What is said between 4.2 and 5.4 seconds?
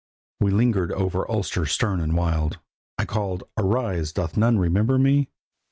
none remember me?"